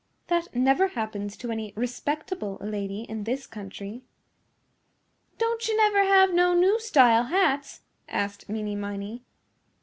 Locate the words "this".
3.23-3.45